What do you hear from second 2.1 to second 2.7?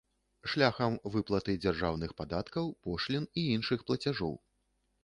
падаткаў,